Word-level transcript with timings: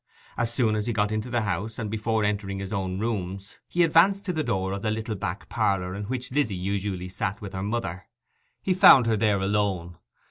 As 0.35 0.51
soon 0.51 0.75
as 0.75 0.87
he 0.87 0.93
got 0.93 1.11
into 1.11 1.29
the 1.29 1.41
house, 1.43 1.77
and 1.77 1.87
before 1.91 2.23
entering 2.23 2.57
his 2.57 2.73
own 2.73 2.97
rooms, 2.97 3.59
he 3.67 3.83
advanced 3.83 4.25
to 4.25 4.33
the 4.33 4.43
door 4.43 4.71
of 4.71 4.81
the 4.81 4.89
little 4.89 5.13
back 5.13 5.47
parlour 5.47 5.93
in 5.93 6.05
which 6.05 6.31
Lizzy 6.31 6.55
usually 6.55 7.07
sat 7.07 7.39
with 7.39 7.53
her 7.53 7.61
mother. 7.61 8.07
He 8.63 8.73
found 8.73 9.05
her 9.05 9.15
there 9.15 9.37
alone. 9.39 9.99